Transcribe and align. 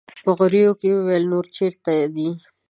په 0.23 0.31
غريو 0.37 0.71
کې 0.79 0.87
يې 0.91 0.95
وويل: 0.97 1.23
نور 1.31 1.45
چېرته 1.55 1.91
دي؟ 2.15 2.29